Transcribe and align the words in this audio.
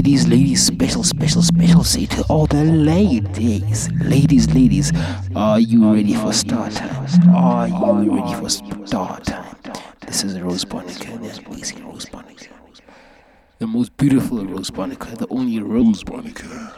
ladies, 0.00 0.26
ladies, 0.28 0.64
special, 0.64 1.04
special, 1.04 1.42
special 1.42 1.84
say 1.84 2.06
to 2.06 2.22
all 2.30 2.46
the 2.46 2.64
ladies. 2.64 3.90
Ladies, 4.00 4.48
ladies, 4.54 4.92
are 5.36 5.60
you 5.60 5.92
ready 5.92 6.14
for 6.14 6.32
start 6.32 6.72
time? 6.72 7.34
Are 7.34 7.68
you 7.68 8.18
ready 8.18 8.34
for 8.40 8.48
start 8.48 9.24
time? 9.24 9.56
This 10.06 10.24
is 10.24 10.36
a 10.36 10.42
Rose 10.42 10.64
Bonica, 10.64 11.20
this 11.20 11.36
is 11.72 11.82
Rose 11.82 12.06
Bonica. 12.06 12.48
The 13.58 13.66
most 13.66 13.94
beautiful 13.98 14.46
Rose 14.46 14.70
Bonica, 14.70 15.18
the 15.18 15.26
only 15.28 15.60
Rose 15.60 16.02
Bonica. 16.02 16.72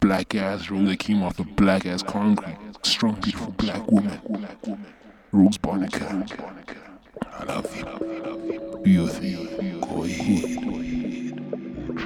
Black 0.00 0.34
ass 0.34 0.68
rose 0.68 0.86
that 0.86 0.98
came 0.98 1.22
off 1.22 1.38
the 1.38 1.44
black 1.44 1.86
ass 1.86 2.02
concrete. 2.02 2.58
Strong, 2.82 3.20
beautiful 3.22 3.52
black 3.52 3.90
woman. 3.90 4.20
Rose 5.32 5.56
Bonica. 5.56 6.28
I 7.24 7.44
love 7.44 7.74
you. 8.84 9.08
Thing. 9.08 9.80
Go 9.80 10.04
ahead. 10.04 10.91